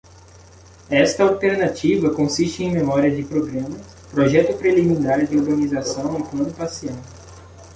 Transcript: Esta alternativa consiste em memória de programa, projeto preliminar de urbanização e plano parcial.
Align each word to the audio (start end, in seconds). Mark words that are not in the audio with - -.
Esta 0.89 1.21
alternativa 1.27 2.09
consiste 2.11 2.63
em 2.63 2.71
memória 2.71 3.11
de 3.15 3.21
programa, 3.23 3.79
projeto 4.09 4.57
preliminar 4.57 5.23
de 5.27 5.37
urbanização 5.37 6.17
e 6.19 6.23
plano 6.23 6.51
parcial. 6.55 6.97